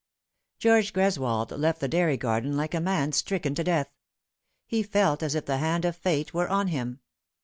GEORGE 0.57 0.93
GRESWOLD 0.93 1.51
left 1.51 1.79
the 1.79 1.87
dairy 1.87 2.17
garden 2.17 2.57
like 2.57 2.73
a 2.73 2.79
man 2.79 3.11
stricken 3.11 3.53
to 3.53 3.63
death. 3.63 3.93
He 4.65 4.81
felt 4.81 5.21
as 5.21 5.35
if 5.35 5.45
the 5.45 5.57
hand 5.59 5.85
of 5.85 5.95
Fate 5.95 6.33
were 6.33 6.49
on 6.49 6.69
him. 6.69 7.01